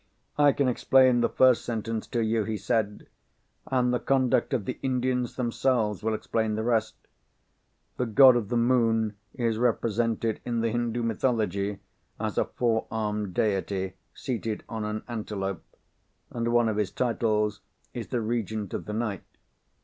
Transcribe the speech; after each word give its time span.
"I 0.35 0.51
can 0.51 0.67
explain 0.67 1.21
the 1.21 1.29
first 1.29 1.63
sentence 1.63 2.07
to 2.07 2.21
you," 2.23 2.43
he 2.43 2.57
said; 2.57 3.05
"and 3.67 3.93
the 3.93 3.99
conduct 3.99 4.51
of 4.51 4.65
the 4.65 4.79
Indians 4.81 5.35
themselves 5.35 6.01
will 6.01 6.15
explain 6.15 6.55
the 6.55 6.63
rest. 6.63 6.95
The 7.97 8.07
god 8.07 8.35
of 8.35 8.49
the 8.49 8.57
moon 8.57 9.15
is 9.35 9.59
represented, 9.59 10.39
in 10.43 10.61
the 10.61 10.71
Hindoo 10.71 11.03
mythology, 11.03 11.81
as 12.19 12.39
a 12.39 12.45
four 12.45 12.87
armed 12.89 13.35
deity, 13.35 13.93
seated 14.15 14.63
on 14.67 14.85
an 14.85 15.03
antelope; 15.07 15.63
and 16.31 16.47
one 16.51 16.67
of 16.67 16.77
his 16.77 16.89
titles 16.89 17.61
is 17.93 18.07
the 18.07 18.21
regent 18.21 18.73
of 18.73 18.85
the 18.85 18.93
night. 18.93 19.21